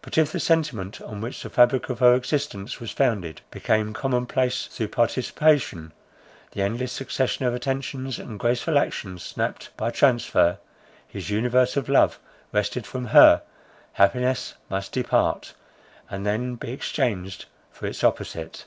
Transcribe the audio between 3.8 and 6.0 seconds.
common place through participation,